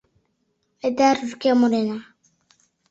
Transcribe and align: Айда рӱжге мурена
Айда 0.83 1.09
рӱжге 1.17 1.51
мурена 1.59 1.97